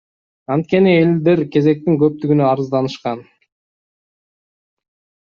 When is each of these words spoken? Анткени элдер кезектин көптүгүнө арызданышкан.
Анткени 0.53 0.93
элдер 1.01 1.41
кезектин 1.55 1.99
көптүгүнө 2.03 2.47
арызданышкан. 2.51 3.21